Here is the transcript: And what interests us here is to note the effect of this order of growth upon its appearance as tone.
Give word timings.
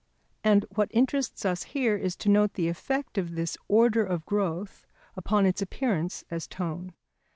And 0.43 0.65
what 0.71 0.89
interests 0.95 1.45
us 1.45 1.61
here 1.61 1.95
is 1.95 2.15
to 2.15 2.29
note 2.29 2.55
the 2.55 2.69
effect 2.69 3.19
of 3.19 3.35
this 3.35 3.55
order 3.67 4.03
of 4.03 4.25
growth 4.25 4.87
upon 5.15 5.45
its 5.45 5.61
appearance 5.61 6.23
as 6.31 6.47
tone. 6.47 6.93